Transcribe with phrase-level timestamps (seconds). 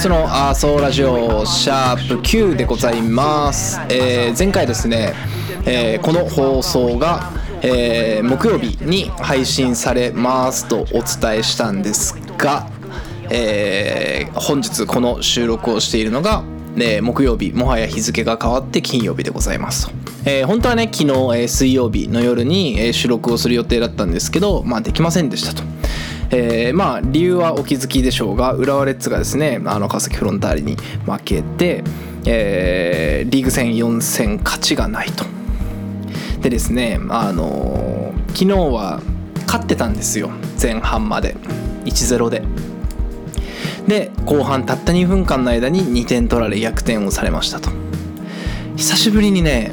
[0.00, 5.12] スのアーソーラジオシャープ9でございます、えー前回ですね、
[5.66, 12.70] えーこの放送が、えー木曜日に配信されますとお伝えしたんですが、
[13.28, 16.44] えー本日この収録をしているのが、
[16.78, 19.92] えー木曜日もはや日付が変わって金曜日でございますと、
[20.24, 25.79] えー本当はね昨日、えー水曜日の夜に、収録をする予定だったんですけどまあできませんでしたと。
[26.30, 31.82] えーまあ理由はお気づきでしょうが浦和レッズがですねあの川崎フロンターレに負けて、
[32.26, 35.24] えーリーグ戦4戦勝ちがないと。
[36.40, 39.00] でですねあのー昨日は
[39.46, 41.34] 勝ってたんですよ前半まで
[41.84, 42.42] 1-0で。
[43.88, 47.70] で後半たった2分間の間に2点取られ逆転をされましたと
[48.76, 49.72] 久しぶりにね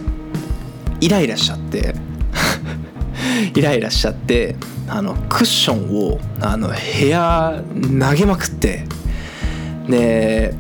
[1.02, 1.94] イライラしちゃって
[3.56, 4.56] イライラしちゃって
[4.88, 8.86] あのクッションをあの部屋投げまくって
[9.88, 10.54] で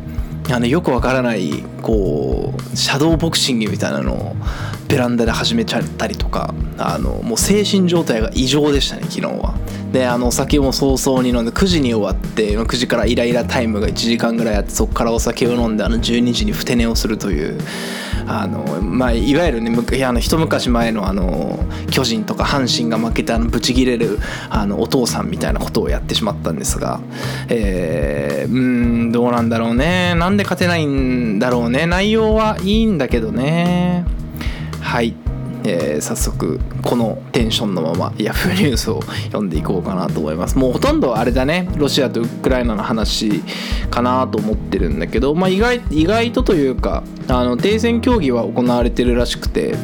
[0.49, 4.35] あのよくわからないこうシャドーボクシングみたいなのを
[4.87, 9.55] ベランダで始めちゃったりとかあのもう精神状態が異常でしたね昨日は。
[9.91, 17.57] であのお酒も早々に飲んで9時に終わって9時からイライラタイムが1時間ぐらいあってそこからお酒を飲んであの12時にふて寝をするという
[18.27, 19.71] あの、まあ、いわゆるね
[20.05, 24.19] あの一昔前のあの巨人とか阪神が負けてあのブチギレる
[24.49, 26.99] あのお父さんみたいなことをやってしまったんですが、
[27.49, 28.59] えー、う
[29.07, 30.15] んどうなんだろうね。
[30.15, 31.85] なんで勝てないんだろうね。
[31.85, 34.05] 内容はいいんだけどね。
[34.81, 35.15] はい、
[35.67, 40.57] えー早速このテンションのまま Yahoo ニュースを読んでいこうかなと思います。
[40.57, 41.69] もうほとんどあれだね。
[41.75, 43.43] ロシアとウクライナの話
[43.89, 49.75] かなと思ってるんだけど、まあ、意外意外とというかあの停戦協議は行われてるらしくて、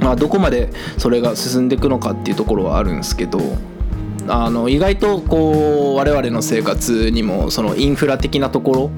[0.00, 3.40] まあ、どこまでそれが進んでいくのかっていうところはあるんですけど
[4.26, 8.90] あの意外とこう我々の生活にもそのインフラ的なところ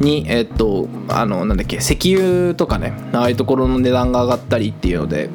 [0.00, 5.30] にえっとあのなんだっけ石油とかねああいうところの値段が上がったりっていうので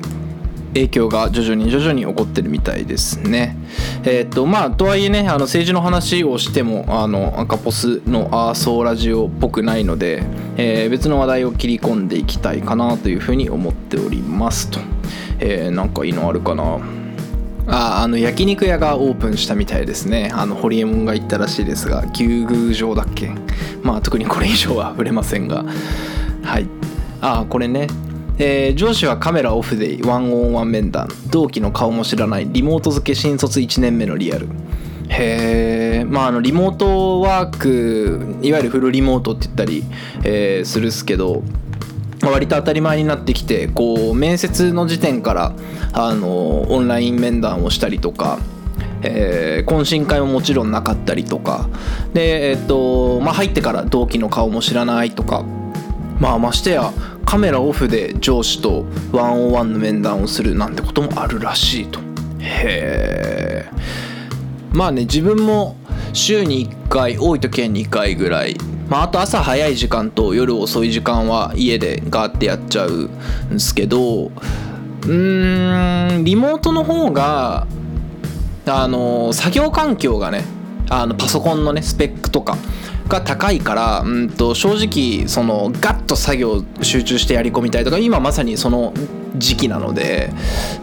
[0.74, 3.58] 影響が徐々に徐々に起こってるみたいですね。
[4.04, 10.24] えっとまあとはいえねあの政治の話をしてもあの赤ポスのアーソーラジオっぽくないので、
[10.58, 14.80] えー別の話題を切り込んでいきたいかなというふうに思っておりますと。
[15.40, 16.80] えーなんかいいのあるかな
[17.68, 20.32] ああの焼肉屋がオープンしたみたいですね。
[20.34, 23.32] あのホリエモンが言ったらしいですが牛宮城だっけ
[23.84, 25.66] まあ特にこれ以上は触れませんが。
[26.44, 26.68] はい。
[27.22, 27.88] あこれね。
[28.40, 31.08] えー上司はカメラオフでワンオンワン面談。
[31.30, 34.48] 同期の顔も知らないリモート付け新卒1年目のリアル。
[35.10, 39.84] へえまああのリモートワークいわゆるフルリモートって言ったり、
[40.24, 41.44] えーするっすけど
[42.30, 45.54] 割と当たり前になってきてこう面接の時点から
[45.94, 48.40] あのオンライン面談をしたりとか、
[49.02, 51.70] えー懇親会ももちろんなかったりとか
[52.14, 55.44] で、えっとまあ、入ってから同期の顔も知らないとか
[56.20, 56.92] まあましてや
[57.26, 62.00] カメラオフで上司とワンオンワンの面談をするなんてこともあるらしいと。
[62.40, 63.70] へえ
[64.74, 65.78] まあね自分も
[66.14, 68.58] 週に1回多い時は2回ぐらい
[68.92, 77.68] まああと朝早い時間と夜遅い時間は家でガーってやっちゃうんですけどうーんリモートの方が
[78.66, 80.44] あの作業環境がね
[80.90, 82.58] あのパソコンのねスペックとか
[83.08, 88.94] が高いからうんと正直そのガッと作業集中してやり込みたいとか今まさにその
[89.38, 90.32] 時期なので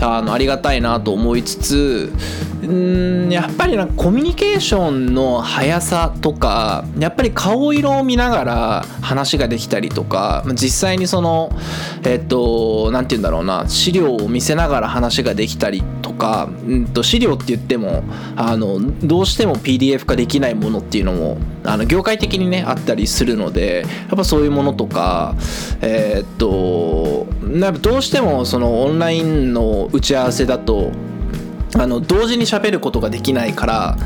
[0.00, 2.12] あのありがたいなと思いつつ
[2.68, 11.50] うんやっぱりなんかコミュニケーションの速さとかやっぱり顔色を見ながら話ができたりとか実際にその
[12.04, 18.02] えっとなんて言うんだろうな資料を見せながら話ができたりとかうんと資料って言っても
[18.36, 25.36] あのどうしても PDF 化できないものっていうのもあの業界的にねあったりするのでやっぱそういうものとか
[25.80, 30.92] えっとやっぱどうしてもそのオンラインの打ち合わせだと
[31.76, 33.96] あの同時に喋ることができないから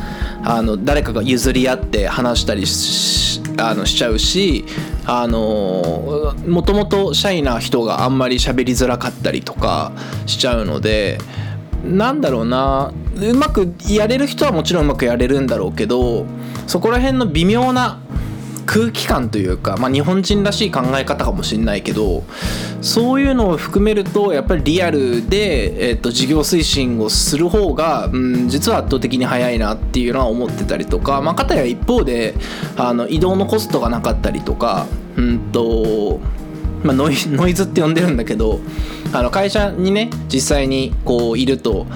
[0.44, 4.64] あの誰かが譲り合って話したりしあのしちゃうし
[5.04, 9.92] あのもともとシャイな人があんまり喋りづらかったりとか
[10.26, 11.18] しちゃうので
[11.84, 12.92] なんだろうな。
[13.16, 16.26] うまくやれる人はもちろんうまくやれるんだろうけど
[16.66, 18.00] そこら辺の微妙な
[18.66, 22.24] 空気感というか、まあ、日本人らしい考え方かもしれないけど
[22.80, 32.34] そういうのを含めるとやっぱりリアルで、えー、と事業推進をする方が、うん、実は圧倒的に早いなっていうのは思ってたりとか、まあ、かたや一方で
[32.76, 34.86] あの移動のコストがなかったりとか、
[35.16, 36.20] うんと
[36.82, 38.60] まあ、ノイノイズって呼んでるんだけど
[39.12, 41.86] あの会社にね実際にこういると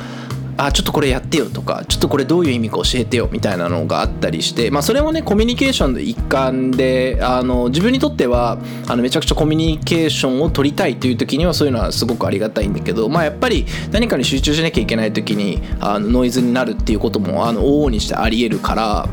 [0.57, 8.59] あちょっとこれやってよとかちょっとこれどういう意味か教えてよみたいなのがあったりして、まあ、それもねコミュニケーションの一環であの自分にとっては
[8.89, 19.09] あのめちゃくちゃコミュニケーションを取りたいという時にはそういうのはすごくありがたいんだけど、まあ、やっぱり何かに集中しなきゃいけない時にあのノイズになるっていうこともあの往々にしてありえるから、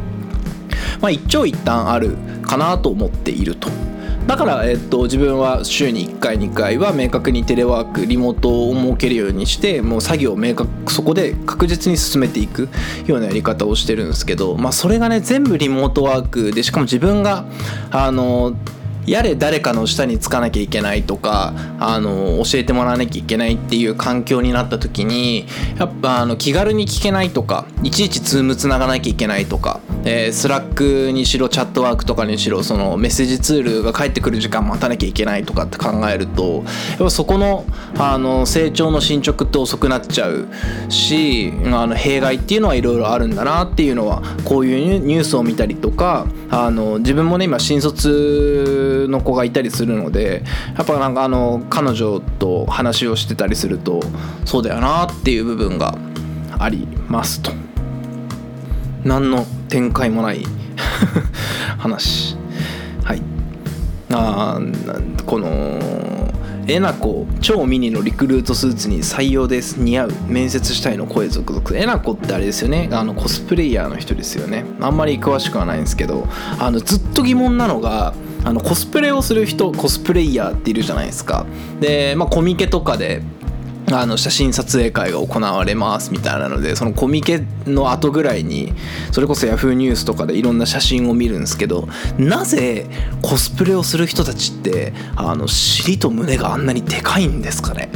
[1.01, 3.92] まあ、一長一短あるかなと思っていると。
[4.27, 12.69] だから、えっと、自分は週に1回2回は明確にテレワークリモートを設けるようにしてもう作業を明確そこで確実に進めていく
[13.05, 17.45] ようなやり方をしてるんですけど、まあ、それがね全部リモートワークでしかも自分が
[17.91, 18.55] あの
[19.05, 25.45] やれ誰かの下につかなきゃいけないとかあの教えてもらわなきゃいけないっていう環境になった時に
[25.77, 37.65] やっぱあの気軽に聞けないとかいちいちズームつながなきゃいけないとかえー、スラックにしろチャットワークとかにしろそのメッセージツールが返ってくる時間待たなきゃいけないとかって考えるとやっぱそこの
[37.97, 40.47] あの成長の進捗って遅くなっちゃう
[40.89, 50.43] しあの弊害っていうのはいろいろあるんだなっていうのはこういうニュースを見たりとかあの自分もね今新卒の子がいたりするので
[50.77, 54.01] やっぱなんかあの彼女と話をしてたりすると
[54.45, 55.97] そうだよなっていう部分が
[56.59, 57.51] ありますと。
[59.03, 60.45] 何の展開もない
[61.77, 62.37] 話。
[63.03, 63.21] はい。
[64.11, 64.59] あ
[65.25, 65.79] この
[66.67, 71.77] えなこ超ミニのリクルートスーツに採用です似合う面接したいの声続々。
[71.77, 72.89] えなこってあれですよね。
[72.91, 74.65] あのコスプレイヤーの人ですよね。
[74.79, 76.27] あんまり詳しくはないんですけど
[76.59, 78.13] あのずっと疑問なのが
[78.43, 81.45] あのコスプレをする人コスプレイヤーっているじゃないですか。
[81.79, 83.21] でまあコミケとかで
[83.91, 88.73] あの写真撮影会が行われますみたいなのでそのコミケの後ぐらいに
[89.11, 89.73] それこそ Yahoo!
[89.73, 91.87] ニュースとかでいろんな写真を見るんですけど
[92.17, 92.87] なぜ
[93.21, 97.91] コスプレをする人たちってあの尻と胸があんなにでかいんですかね。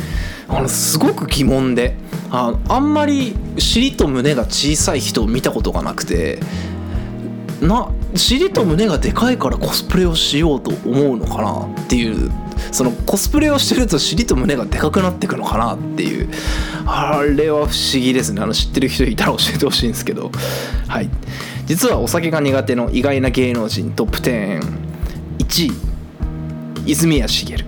[0.49, 1.95] あのすごく疑問で
[2.29, 6.39] ああんまり尻と胸が小さい人を見たことがなくて
[7.61, 12.31] な尻と胸がでかいからコスプレをしようと思うのかなっていう
[12.71, 16.29] そのコスプレをしてると尻と胸がでかくなっていくのかなっていう
[16.85, 18.41] あれは不思議ですね。
[18.41, 20.31] あの知ってる人いたら教えてほしいんですけど。
[20.87, 21.09] はい。
[21.65, 25.71] 実はお酒が苦手の意外な芸能人トップ101位
[26.91, 27.65] 泉谷しげる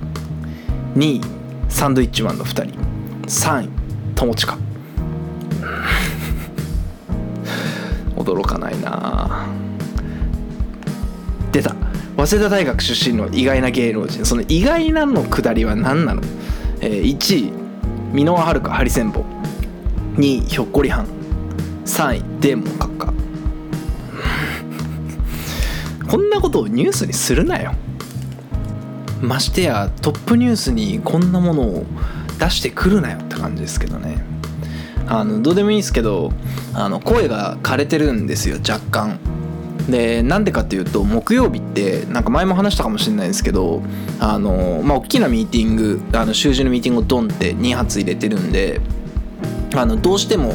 [0.95, 1.21] 2位
[1.67, 2.73] サンドイッチマンの2人。
[3.27, 3.69] 3位
[4.15, 4.57] 友近。
[8.15, 9.68] 驚かないなあ
[11.51, 11.75] 出た。
[12.17, 14.25] 早稲田大学出身の意外な芸能人。
[14.25, 16.21] その意外なのくだりは何なの、
[16.81, 17.53] えー、1位
[18.13, 19.23] 箕輪遥ハリセンボ。
[20.15, 21.07] 2位ひょっこりはん。
[21.85, 23.13] 3位デーモン閣下。
[26.07, 27.73] こんなことをニュースにするなよ。
[29.21, 31.85] ましてやトップニュースにこんなものを
[32.39, 34.23] 出してくるなよって感じですけどね。
[35.07, 36.31] あのどうでもいいですけど
[36.73, 39.19] あの声が枯れてるんですよ若干。
[39.89, 43.81] でなんでかっていうと木曜日ってなんか前も話したかもしれないですけど
[44.19, 48.81] あのまあ大きなミーティングあの習字のミーティングをドンって2発入れてるんで
[49.75, 50.53] あのどうしても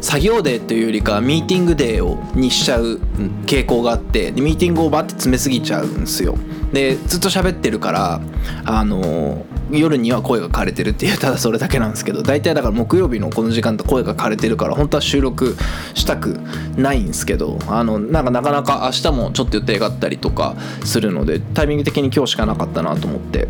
[0.00, 3.00] 作業デーというよりかミーティングデーをにしちゃう
[3.46, 6.36] 傾向があってでミーティングをバッて詰めすぎちゃうんですよ。
[6.72, 8.20] でずっと喋ってるから
[8.64, 15.56] あの夜には声が枯れてるっていうただそれだけなんですけど大体だから木曜日のこの時間と声が枯れてるから本当は収録
[15.94, 16.40] したく
[16.76, 23.48] ないんですけどあのなんかなかなか明日もちょっと予定があったりとかするのでタイミング的に今日しかなかったなと思って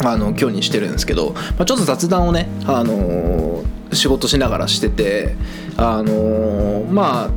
[0.00, 5.34] あの今日にしてるんですけど、まあ、ちょっと雑談をね、あのー、仕事しながらしてて、
[5.76, 7.30] あのー、まあ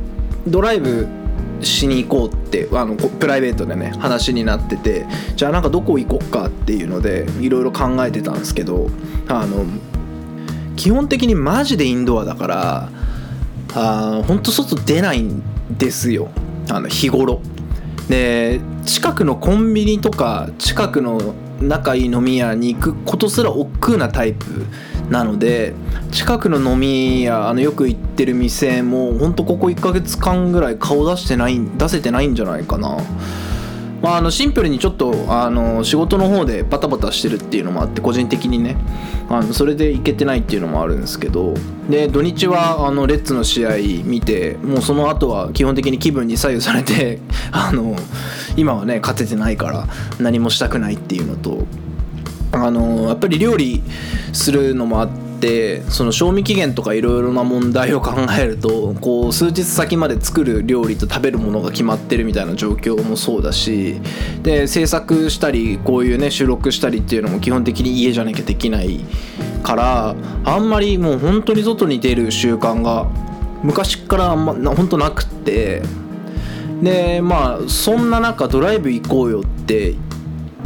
[0.46, 1.08] ドライブ
[1.62, 8.88] しに行こうってあのプライベートでね話になっててじゃあなんかどこ行こっかっていうのでいろいろ考えてたんですけど
[9.28, 9.64] あの
[10.76, 12.88] 基本的にマジでインドアだから
[13.74, 16.28] あ本当外出ないんですよ。
[16.70, 17.40] あの日頃。
[18.08, 24.66] で近くのコンビニとか近くの仲いい飲み屋に行くことすら億劫なタイプ
[25.12, 25.74] なので
[26.10, 32.96] 近くの飲み屋あのよく行ってる店もほんとここ1ヶ月間ぐらい顔出してない出せてないんじゃないかな。
[34.00, 38.76] まあ、あのシンプルにちょっとあの仕事の方でバタバタしてるっていうのもあって個人的にね。
[39.28, 41.54] あのそれで行けてないっていうのもあるんですけど。
[41.90, 47.20] で土日はあのレッツの試合見てもうその後は基本的に気分に左右されて
[47.52, 47.96] あの
[48.56, 49.88] 今はね勝ててないから
[50.20, 51.66] 何もしたくないっていうのと
[52.52, 53.82] あのやっぱり料理
[54.32, 55.08] するのもあっ
[55.40, 64.00] てその賞味期限とかいろいろな問題を考えるとこう数日先まで作る料理と食べるものが決まってるみたいな状況もそうだし
[64.42, 69.00] で制作したりこういうね収録したりっていうのも基本的に家じゃなきゃできない
[69.62, 73.08] からあんまりもう本当に外に出る習慣が
[73.62, 75.82] 昔からあんま本当なくって
[76.82, 79.94] でまあそんな中ドライブ行こうよって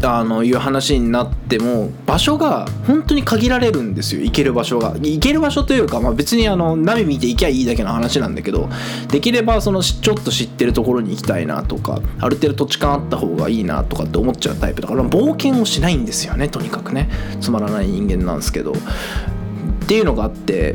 [0.06, 4.22] あのいう話になっても場所が本当に限られるんですよ。
[4.22, 4.92] 行ける場所が。
[4.92, 8.68] 行ける場所というか、まあ、別にあのナビ見て行きゃいいだけの話なんだけど
[9.08, 17.08] できればそのちょっと知ってるところに行きたいなとかある程度土地勘あった方がいいなとかって思っちゃうタイプだから冒険をしないんですよねとにかくね。
[17.40, 18.72] つまらない人間なんですけど。
[18.72, 20.74] っていうのがあって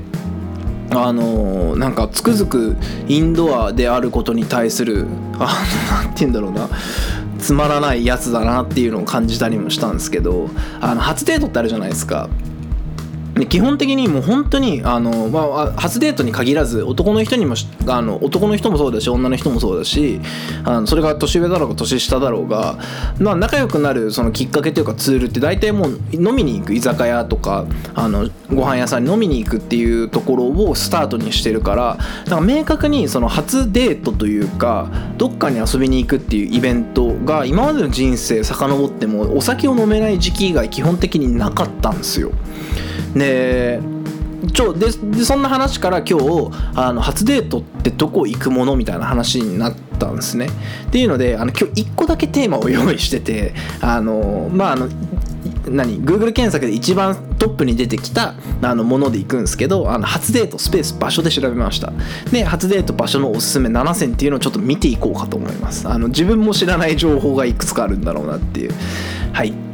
[0.90, 5.06] あのなんかつくづくインドアであることに対する
[5.40, 6.70] あのなんて言うんだろうな。
[7.42, 12.30] つまらないやつだなっていうのを感じたりもしたんですけどあの初デートってあるじゃないですか。
[13.42, 17.56] で基本的にもう本当にあの、まあ、初デートに限らず男の人にも
[17.88, 20.22] あの男の人もそうだし女の人もそうだし
[20.64, 22.78] あのそれが年上だろうが年下だろうが、
[23.18, 42.32] まあ、仲良くなるそのきっかけというかツールって大体もう飲みに行く居酒屋とかあのご飯屋さんに飲みに行くっていうところをスタートにしてるからだから明確にその初デートというかどっかに遊びに行くっていうイベントが今までの人生遡ってもお酒を飲めない時期以外基本的になかったんですよ。
[43.14, 43.80] で
[44.54, 50.48] ちょででそんな話から今日あの初デートってどこ行くものみたいな話になったんですね。
[50.88, 54.90] っていうのであの今日1個だけテーマを用意しててあのまああの
[55.70, 61.94] 何 Google 検索で一番トップに出てきたあのもので行くんですけどあの初デートスペース場所で調べました。
[62.32, 65.88] で初デート場所のおすすめ7選っていうのをちょっと見ていこうかと思います。
[65.88, 68.74] あの自分も知らない情報がいくつかあるんだろうなっていう。
[69.34, 69.71] はい。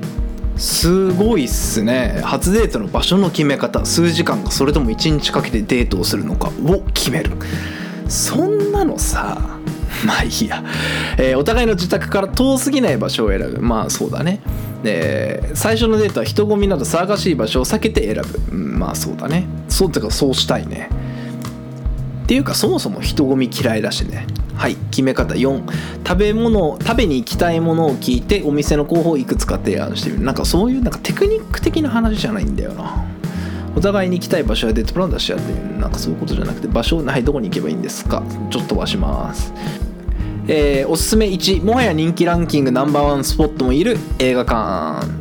[0.57, 2.19] すごいっすね。
[2.23, 3.85] 初デートの場所の決め方。
[3.85, 7.31] 数時間かそれとも1日かけてデートをするのかを決める。
[8.07, 9.37] そんなのさ
[10.05, 10.63] まあいいや、
[11.17, 13.59] えーお互いの自宅から遠すぎない場所を選ぶ。
[13.61, 14.39] まあそうだね。
[14.83, 19.45] で最初のデートは人混みなど騒がしい場所を避けて選ぶ、うんまあそうだね。
[19.69, 20.89] そうってかそうしたいね。
[22.23, 24.27] っていうかそもそも人混み嫌いだしね。
[24.57, 25.61] はい決め方4
[26.05, 30.23] 食べ物食べに行きたいものを聞いてお店の候補をいくつか提案してみる。
[30.23, 33.05] なんかそういうなんかテクニック的な話じゃないんだよな。
[33.75, 38.23] お互いに行きたい場所やデートプラン出し合ってなんかそういうことじゃなくて場所はいどこに行けばいいんですか。
[38.49, 39.53] ちょっと飛ばします。
[40.47, 45.16] えーおすすめ1もはや人気ランキングナンバーワンスポットもいる映画館。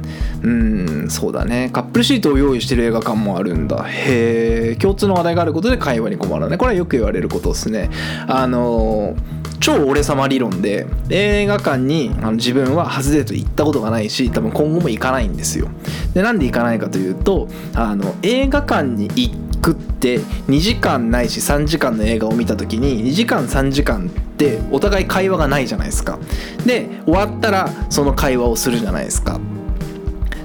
[0.46, 1.70] うんそうだね。
[1.72, 3.84] カップルシートを用意してる映画館もあるんだ。
[3.88, 6.58] へえ共通の話題があることで会話に困らない。
[6.58, 7.90] これはよく言われることですね。
[8.28, 9.16] あの
[9.58, 15.66] 超俺様理論で映画館にあの自分は初デート行ったことがないし多分今後も行かないんですよ。
[16.14, 26.20] でなんで行かないかというとあの映画館に行くって2時間ないし3時間の映画を見た時に2時間3時間ってお互い会話がないじゃないですか。
[26.64, 29.40] で終わったらその会話をするじゃないですか。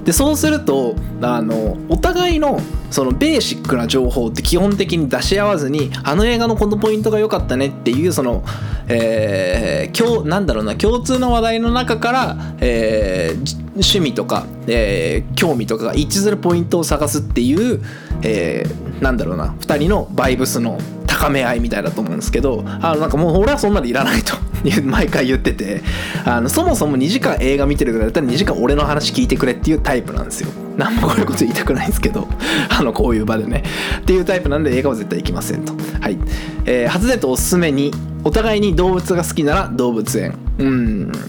[0.04, 8.44] でそうするとあのお互いのそのベーシックな情報って基本的に出し合わずにあの映画のこのポイントが良かったねっていうその、
[8.88, 17.80] えー、共なんだろうな共通の話題の中から、えー趣味とか、えー興味とかが一致するポイントを探すっていう、
[18.22, 20.78] えーなんだろうな2人のバイブスの
[21.22, 24.34] 高め合いみたいだと思うんですけどあのなんかもう俺はそんなのいらないと
[24.84, 25.82] 毎回言ってて
[26.24, 30.48] あのそもそも2時間映画見てるぐらいだったら2時間俺の話聞いてくれっていうタイプなんですよ。
[30.76, 32.26] 何もこういうこと言いたくないんですけど
[32.70, 33.62] あのこういう場でね。
[34.00, 35.74] っていうタイプなんで映画は絶対行きませんと。
[36.00, 36.18] はい、
[36.64, 37.92] えー初デートおすすめに
[38.24, 40.34] お互いに動物が好きなら動物園。
[40.58, 41.12] うん。
[41.12, 41.22] だか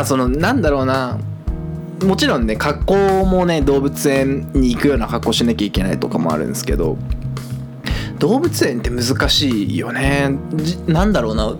[0.00, 1.18] らそのなんだろうな。
[2.04, 6.96] もちろんね格好もね動物園に行くような格好しなきゃいけないとかもあるんですけど
[8.18, 10.30] 動物園って難しいよね。
[10.86, 11.56] なんだろうな。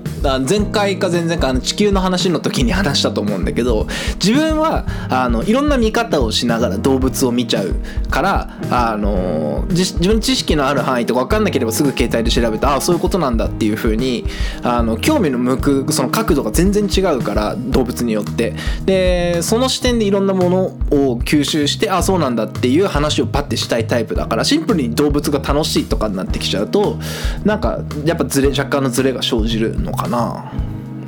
[0.49, 3.87] 前回か前々回あの地球の話の時に話したと思うんだけど
[4.23, 7.75] 自分はあのいろんな見方をしながら動物を見ちゃう
[8.11, 14.25] からあの自分知識のある範囲とか分かんなければすぐ携帯で調べてああそういうことなんだっていう風に
[14.63, 18.55] あの興味の向くその角度が全然違うから動物によって。
[18.85, 26.99] でその視点でいろんなものを吸収してああそうなんだっていう話をパッてしたいタイプだからシンプルに動物が楽しいとかになってきしちゃうと
[27.45, 30.53] なんかやっぱズレ若干のズレが生じるのかな。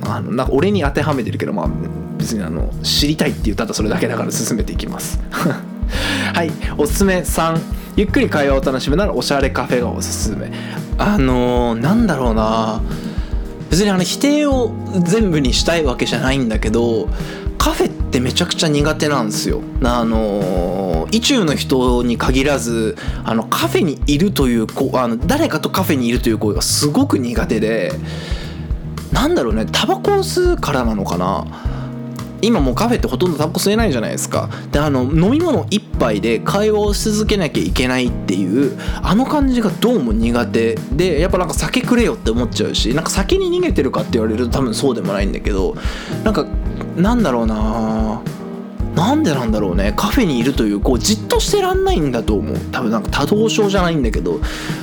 [0.03, 1.69] あのなんか俺に当てはめてるけどまあ
[2.17, 5.19] 別にあの知りたいって言ったらそれだけだから進めていきます。
[6.33, 7.59] はいおすすめ3
[7.97, 10.51] ゆっくり会話を楽しむならおしゃれカフェがおすすめ。
[10.97, 12.81] あのー、なんだろうな。
[13.69, 17.07] 別にあの否定を全部にしたいわけじゃないんだけど
[17.57, 19.61] カフェってめちゃくちゃ苦手なんですよ。
[19.83, 20.19] あの
[21.11, 27.91] 意中の人に限らずあのカフェにいるというあの誰かとカフェにいるという行為がすごく苦手で
[29.11, 31.45] なんだろうねタバコを吸うからなのかな。
[32.43, 34.49] 今もうカフェってほとんどタバコ吸えないじゃないですか。
[34.71, 45.75] であの飲み物一杯で会話をし続けなきゃいけないっていうあの感じがどうも苦手でやっぱなんか酒くれよって思っちゃうしなんか酒に逃げてるかって言われると多分そうでもないんだけど
[46.23, 46.45] なんか
[46.95, 48.21] なんだろうな
[49.01, 49.93] なんでなんだろうね。
[49.95, 52.57] カフェにいるというこうじっとしてらんないんだと思う。
[52.71, 54.39] 多分なんか多動症じゃないんだけど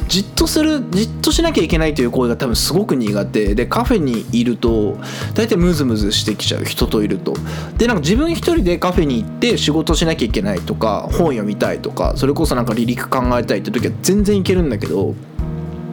[0.09, 3.55] じっとするじっとしなきゃいけないという行為が多分すごく苦手。
[3.55, 4.99] でカフェにいると
[5.35, 7.35] 大体ムズムズしてきちゃう人といると。
[7.77, 15.15] でなんか自分一人でカフェに行って仕事しなきゃいけないとか本読みたいとかそれこそなんか離陸考えたいって時は全然いけるんだけど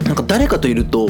[0.06, 1.08] なんか誰かといると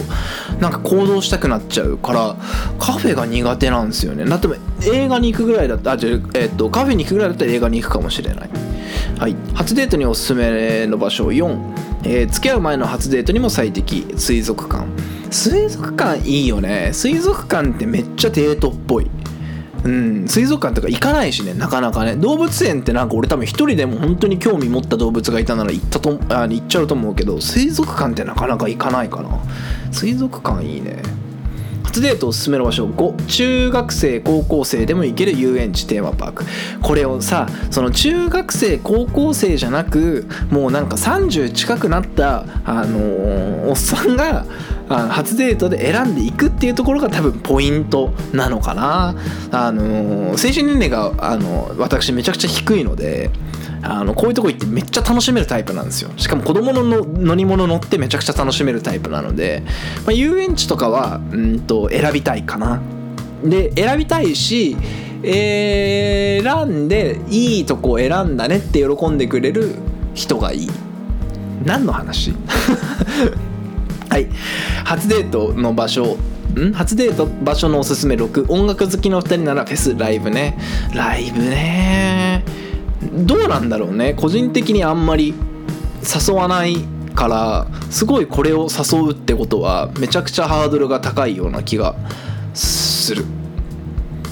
[0.60, 2.36] なんか行動したくなっちゃうから
[2.78, 4.24] カフェが苦手なんですよね。
[4.24, 4.48] だって
[4.90, 8.50] 映画に行くぐらいだったあじゃあえっ、とカフェに行くぐらいだったら映画に行くかもしれない。
[9.18, 9.36] はい。
[9.54, 11.74] 初デートにおすすめの場所4、
[12.04, 14.06] えー、付き合う前の初デートにも最適。
[14.16, 14.86] 水族館。
[15.30, 16.90] 水族館いいよね。
[16.92, 19.10] 水族館ってめっちゃデートっぽい。
[19.87, 22.16] うん、水族館とか行かないしねなかなかね。
[22.16, 29.38] 動物園ってなんか俺多分一人でも本当に興味持った動物がいたなら行ったとあ行っちゃうと思うけど水族館ってなかなか行かないかな。
[29.93, 31.02] 水族館いいね。
[31.85, 36.45] 初デートおすすめの場所5中学生高校生でも行ける遊園地テーマパーク。
[36.83, 44.45] これをさその中学生高校生じゃなくもうなんか30近くなったあのー、おっさんが
[44.88, 49.14] あ初デートで選んでいくっていうところが多分ポイントなのかな。
[49.50, 53.31] あの精神年齢があの私めちゃくちゃ低いので
[53.83, 56.11] あのこういうとこ行ってめっちゃ楽しめるタイプなんですよ。
[56.16, 59.62] しかも子供の乗り物乗ってめちゃくちゃ楽しめるタイプなので、
[60.05, 62.81] まあ、遊園地とかはうんと選びたいかな。
[63.45, 64.77] で選びたいし
[65.22, 69.75] 選んでいいとこを選んだねって喜んでくれる
[70.14, 70.70] 人がいい。
[71.64, 72.35] 何の話？
[74.09, 74.29] はい。
[74.85, 76.16] 初デートの場所
[76.55, 76.73] ん？
[76.73, 80.59] 初デート場所のおすすめ6音楽好きの2人ならフェスライブね。
[80.95, 82.45] ライブね。
[83.12, 84.14] どうなんだろうね。
[84.14, 85.35] 個人的にあんまり
[86.03, 86.77] 誘わない
[87.14, 91.95] からすごいこれを誘うってことはめちゃくちゃハードルが高いような気が
[92.55, 93.25] する。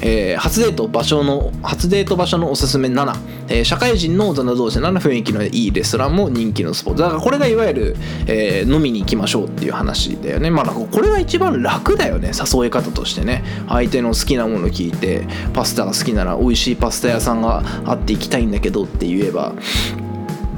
[0.07, 3.17] えー、初デート場所の初デート場所のおすすめ7、
[3.49, 7.03] えー、社会人の大人同士なら雰囲気のいいレストランも人気のスポット。
[7.03, 10.51] だからこれがいわゆる、えー、飲みに行きましょうっていう話だよね。
[10.51, 12.33] まあこれが一番楽だよね。
[12.35, 13.43] 誘い方としてね。
[13.67, 19.55] 相手の好きなもの聞いてパスタが好きなら美味しいパスタ屋さんがあって行きたいんだけどって言えば。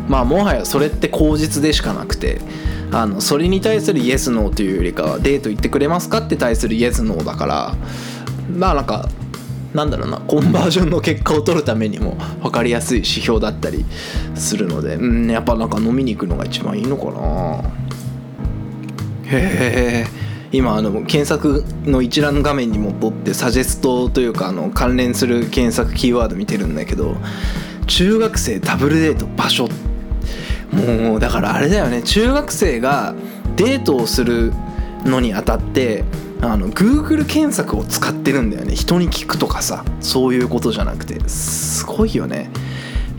[0.08, 2.40] まあもはやそれって口実でしかなくて。
[2.92, 7.74] あのそれに対するイエスノーというよりかはデート行ってくれますかって対するイエスノーだから。
[8.48, 9.08] まあなんか
[9.76, 13.84] なんだろうなコンバージョンの結果を取るためにも分かりやすい指標だったり
[14.34, 17.62] するのでうんやっぱなんか飲みに行くのが一番いいのかな。
[19.28, 27.16] へえ今あの検索の一覧画面に戻ってサジェストというかあの関連する検索キーワード見てるんだけど
[27.86, 29.68] 中学生ダブルデート場所。
[30.72, 32.02] もうだからあれだよね。
[32.02, 33.14] 中学生が
[33.56, 34.52] デートをする
[35.04, 36.04] のにあたって
[36.42, 38.74] あの Google 検索を使ってるんだよね。
[38.74, 41.26] 人に聞くとかさそういうことじゃなくて。
[41.28, 42.50] すごいよね。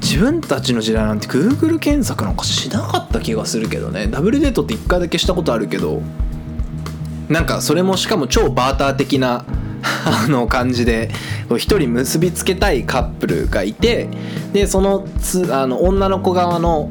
[0.02, 4.08] 自分たちの時代なんて Google 検索なんかしなかった気がするけどね。
[4.08, 6.02] ダブルデートって1回だけしたことあるけど。
[7.30, 9.44] なんかそれもしかも超バーター的な
[10.06, 11.10] あの感じで
[11.58, 14.08] 一人結びつけたいカップルがいて
[14.54, 16.90] でそのつあの女の子側の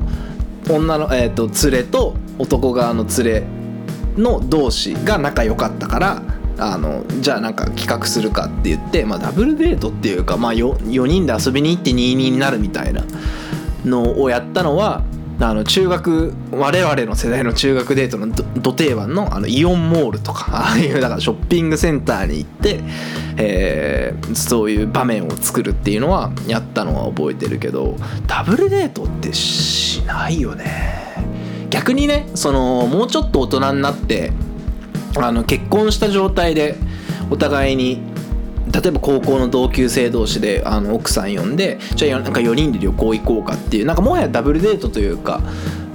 [0.69, 3.43] 女の、えーと連れと男側の連れ
[4.17, 6.23] の同士が仲良かったから
[6.59, 13.03] あのじゃあなんか企画するかって言って、まあ、ダブルデートっていうか、まあ4、4, 人で遊びに行って22になるみたいな
[13.85, 15.05] のをやったのは
[15.39, 22.81] あの中学我々の世代の中学デートのど定番のあのイオンモールとか ああいうだからショッピングセンターに行って、
[23.37, 31.06] えー、そういう場面を作るっていうのはやったのは覚えてるけどダブルデートってしないよね。
[31.71, 34.33] 逆にねそのもうちょっと大人になって
[35.17, 36.77] あの結婚した状態で
[37.31, 38.01] お互いに
[38.73, 45.41] 例えば高校の同級生同士であの奥さん呼んでじゃあなんか4人で旅行行こうかっていうなんかもはやダブルデートというか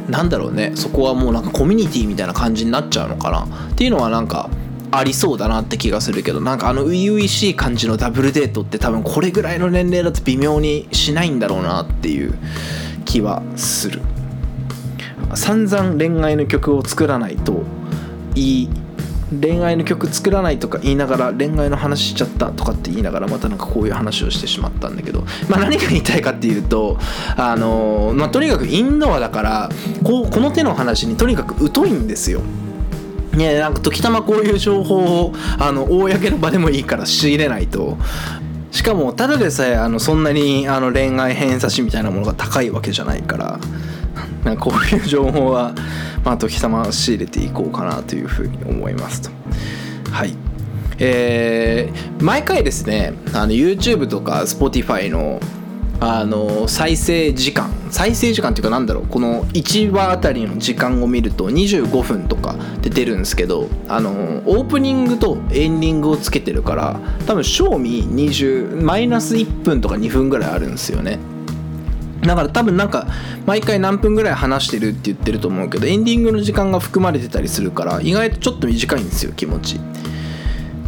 [0.10, 3.46] なんだろうねそこはもうなんかコミュニティみたいな感じになっちゃうのかな。
[3.72, 4.50] っていうのはなんか
[4.92, 12.38] ありそうだなって気がするけどなんかあの初々しい感じのダブルデートって多分これぐらいの年齢だと微妙にしないんだろうなっていう
[13.06, 14.02] 気はする。
[15.36, 17.64] 散々恋愛の曲を作らないと
[18.36, 18.70] いい
[19.40, 26.98] 恋愛の曲作らないとか言いながら恋愛の話しちゃったとかって言いながらまたなんかこういう話をしてしまったんだけど、まあ、何が言いたいかっていうと
[27.38, 29.70] あの、まあ、とにかくインドアだから
[30.04, 32.42] こうこの手の話にとにかく疎いんですよ。
[33.34, 37.98] ね、なんか時たまこういう情報をあの公の場でもいいから仕入れないと
[38.72, 43.60] しかもただでさえあのそんなにあの恋愛偏差値みたいなものが高いわけじゃないから
[44.46, 45.74] なんかこういう情報は、
[46.24, 49.30] まあ、時たま仕入れていこうかなというふうに思いますと。
[50.12, 50.36] はい
[51.00, 55.40] えー、毎回ですねあの YouTube とか Spotify の
[56.04, 64.10] あの再生時間再生時間っていうかなんだろうこの1話あたりの時間を見ると25分とかで出るんですけどあの
[64.48, 71.20] オープニングとエンディングをつけてるから多分賞味20マイナス1分とか2分ぐらいあるんですよね
[72.22, 73.08] だから多分なんか
[73.46, 79.80] 毎回何分ぐらい話してるって言ってると思うけどエンディングの時間が含まれてたりするから意外とちょっと短いんですよ気持ち。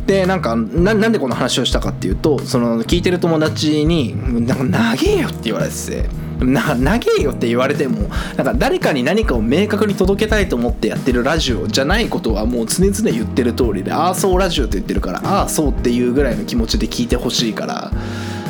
[0.05, 4.13] でなんかなんでこの話をしたかっていうとその聞いてる友達に
[4.45, 6.09] 「なんか長えよ」って言われてて
[6.43, 17.91] なんか長えよって言われてもなんか誰かに何かを明確に届けたいと思ってやってるラジオじゃないことはもう常々言ってる通りで「ああそうラジオ」って言ってるから「ああそう」っていうぐらいの気持ちで聞いてほしいから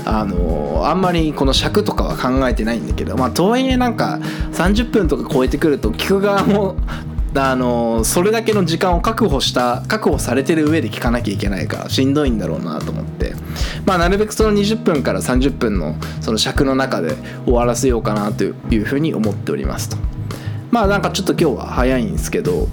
[0.05, 4.19] あのあんまりこの尺とかは考えてないんだけどまあとはいえなんか
[4.51, 6.75] 30分とか超えてくると聞く側も
[7.35, 13.33] あのそれだけの時間を確保した確保されてる上で聞かなきゃいけないからしんどいんだろうなと思って。
[13.85, 19.97] まあなるべくその20分から30分のその尺の中で終わらせようかなというふうに思っておりますと。
[20.71, 22.67] まあなんかちょっと今日は早いんですけど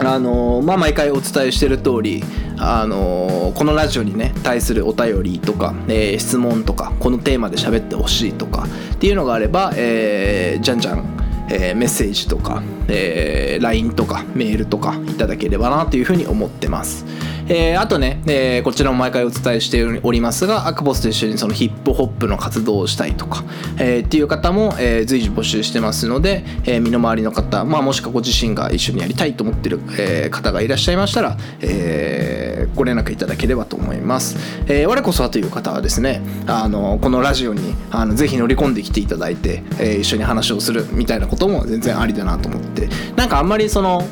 [0.00, 2.22] あのまあ、毎回お伝えしてる通り、
[2.56, 11.04] あのこのラジオにね対するお便りとか、えー、質問とかこのテーマで喋ってほしいとかっていうのがあれば、えー、じゃんじゃん、
[11.50, 17.04] えー、メッセージとか、えー、LINE とかメールとかいただければなというふうに思ってます。
[17.50, 23.42] えー、あとね、えー、こちらも毎回お伝えしておりますがアクボスと一緒にそのヒップホップの活動をしたいとか、
[23.78, 44.02] えー、っていう方も、えー、随時募集してますので、えー、身の回りの方、まあ、もしくはご自身が一緒にやりたいと思ってる、えー、方がいらっしゃいましたら、えー、ご連絡いただければと思います、えー、我こそはという方はですねあのこのラジオにあのぜひ乗り込んできていただいて、えー、一緒に話をするみたいなことも全然ありだなと思ってなんかあんまりその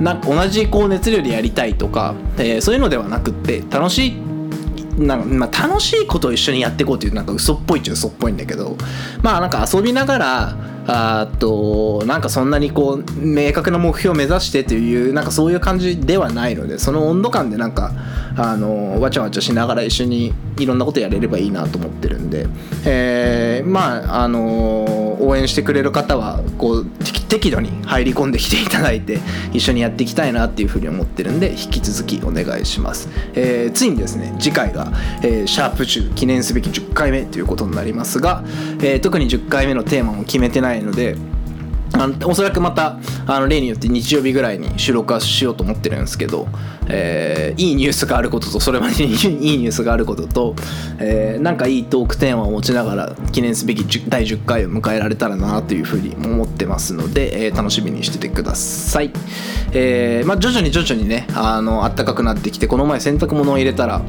[0.00, 4.24] なんか同じこう熱量でやりたいとか、えー、そういうのではなくって楽しい
[4.98, 8.76] なんか、まあ、楽しいことを一緒にやっていこうというなんか嘘っぽいっちゃ嘘っぽいんだけど
[9.22, 17.92] まあなんか遊びながらあとなんかそんなにこう明確な目標を目指してというなんかそういう感じではないのでその温度感でなんか
[18.36, 22.46] あのわちゃわちゃしながら一緒にいろんなことやれればいいなと思ってるんで、
[22.84, 26.86] えー、まああの応援してくれる方はこう
[27.28, 29.18] 適度に入り込んできていただいて
[29.52, 34.92] 一緒にやっていきたいなっていうふうに思ってるんで引き続きお願いします、えー、ついにですね次回が、
[35.22, 38.44] えー、シャープ10記念すべき10回目ということになりますが、
[38.80, 41.16] えー、特に10回目のテーマも決めてないないので
[41.96, 46.48] あのおそらくまたあの例によって日曜日ぐらいに収録はしようと思ってるんですけど、
[46.88, 50.56] えー、いいニュースがあることとそれまでに いいニュースがあることと、
[50.98, 59.12] えー、なんかいいトークテーマを持ちながら記念すべき第10回を迎えられたらなというふうに思ってますので、えー、楽しみにしててください、
[59.72, 64.02] えーまあ、徐々に徐々にねあの暖かくなってきてこの前洗濯物を入れたら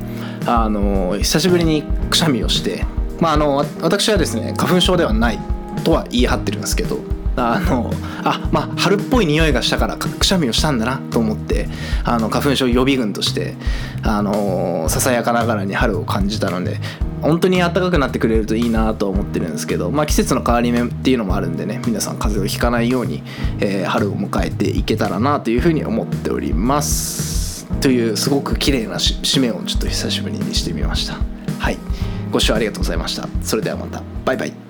[0.48, 2.84] あの久しぶりにくしゃみをして、
[3.20, 5.40] まあ、あの私はですね花粉症ではない
[5.86, 7.00] とは言い張ってるんですけど
[7.38, 7.92] あの
[8.24, 11.68] あまあ春っぽい匂いがしたからくしゃみをしたんだなと思って
[12.04, 13.56] あの花粉症予備軍として
[14.04, 16.80] あのささやかながらに春を感じたので
[17.22, 23.24] 本当に暖かくなってくれるといいなと思ってるんですけど、まあ、季節の変わり目っていうのもあるんでね皆さん風邪をひかないように、
[23.60, 27.66] えー、春を迎えていけたらなというふうに思っております。
[27.82, 31.16] というすごく綺麗な締めをちょっと久しぶりにしてみました。
[31.60, 31.78] はい。
[32.32, 33.28] ご視聴ありがとうございました。
[33.42, 34.02] それではまた。
[34.24, 34.65] バイバイ。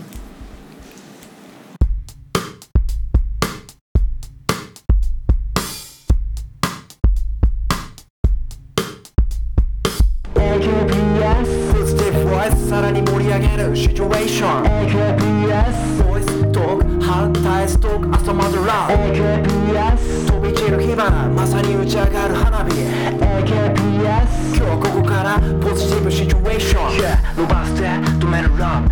[25.85, 26.79] stable situation.
[26.99, 28.91] Yeah, no basta, to man around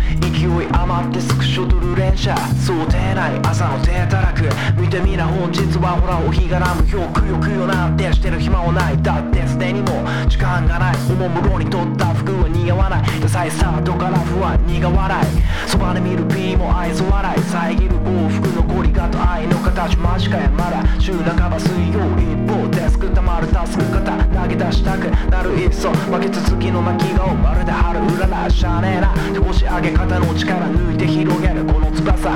[0.60, 0.68] 勢い。
[0.72, 3.84] 余ってスクショ撮る練電車想定内朝の。
[3.84, 4.42] 手たらく
[4.80, 9.02] 見てみな本日はほらお日がらむよくよくよなんてしてる暇はない。
[9.02, 10.96] だってすでにも時間がない。
[11.10, 13.20] おもむろに取った服は似合わない。
[13.20, 13.50] ダサい。
[13.50, 15.26] スタートから不安苦笑い。
[15.66, 17.40] そばで見る P も愛想笑い。
[17.42, 18.62] 遮る往復の。
[18.62, 19.58] ゴリガと愛の。
[19.58, 25.66] 形間近やまだ週半ば水曜一方デスクたまるタスク型投げ出したくなるい。
[25.66, 26.82] っそ負け続きの。
[26.82, 30.34] 泣き顔まるで春うららしゃねえな手押し上げ方の。
[30.34, 32.30] 力力抜いて広げるこの翼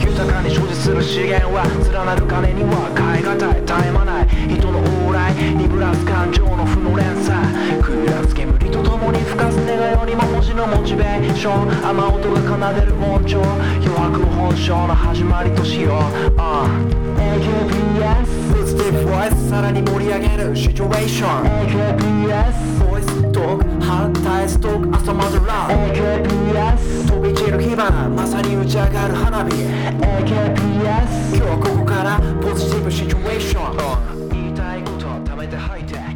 [0.00, 7.34] 豊かに所持する資源は連なる金には変え難い絶え間ない人の往来鈍らす感情の負の連鎖
[7.82, 21.46] 食らす煙とともに吹かす願いよりも文字のモチベーション雨音が奏でる音調余白本性の始まりとしよう、uh AKPS ポジティブボイスさらに盛り上げるシチュエーション。
[21.66, 22.97] AKPS
[23.32, 24.58] トーク反対ス。
[24.60, 34.28] トーク朝までラブ AKPS 飛び散る火花まさに打ち上がる花火 AKPS 今日ここからポジティブシチュエーション。
[34.30, 36.06] 言いたいこと貯めて吐いて汚ね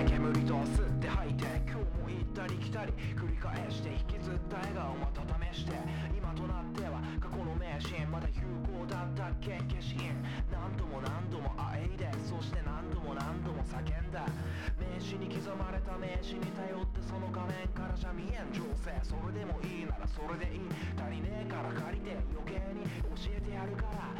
[0.00, 2.92] え煙と吸って吐いて今日も行ったり来たり。
[2.92, 5.72] 繰り返して引きずった笑顔また試して
[6.12, 10.12] 今となっては過去の名シーンまだ有効だったっけ消し印
[10.52, 14.28] 何度も何度もあえいでそして何度も何度も叫んだ。
[14.76, 18.92] 名刺に刻まれた名刺に頼ってその画面からじゃ見えん情勢。
[19.02, 20.68] それでもいいならそれでいい。
[21.00, 22.84] 足りねえから借りて余計に
[23.16, 24.12] 教えてやるから。